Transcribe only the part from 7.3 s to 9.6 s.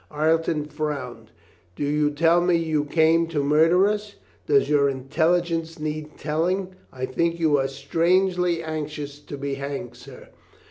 you are strangely anxious to be